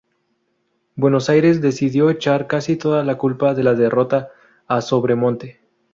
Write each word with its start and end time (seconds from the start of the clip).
Buenos 0.95 1.29
Aires 1.29 1.61
decidió 1.61 2.09
echar 2.09 2.47
casi 2.47 2.75
toda 2.75 3.03
la 3.03 3.19
culpa 3.19 3.53
de 3.53 3.61
la 3.61 3.75
derrota 3.75 4.29
a 4.67 4.81
Sobremonte. 4.81 5.59